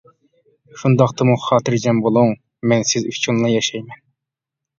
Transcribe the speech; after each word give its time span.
شۇنداقتىمۇ 0.83 1.35
خاتىرجەم 1.43 1.99
بولۇڭ، 2.07 2.33
مەن 2.73 2.87
سىز 2.93 3.07
ئۈچۈنلا 3.13 3.53
ياشايمەن. 3.53 4.03